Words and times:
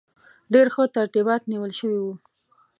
ډېر 0.53 0.67
ښه 0.73 0.83
ترتیبات 0.95 1.41
نیول 1.51 1.71
شوي 1.79 1.99
وو. 2.03 2.13